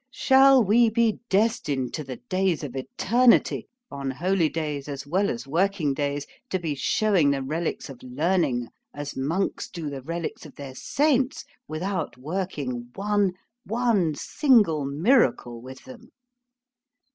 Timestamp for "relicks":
7.43-7.87, 10.01-10.43